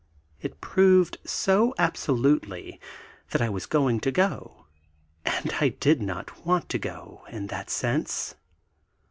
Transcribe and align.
It 0.41 0.61
proved 0.61 1.19
so 1.25 1.75
absolutely 1.77 2.79
that 3.29 3.39
I 3.43 3.49
was 3.49 3.67
"going 3.67 3.99
to 3.99 4.11
go," 4.11 4.65
and 5.25 5.53
I 5.59 5.69
did 5.79 6.01
not 6.01 6.43
want 6.43 6.69
to 6.69 6.79
go 6.79 7.23
in 7.29 7.45
that 7.53 7.69
sense. 7.69 8.33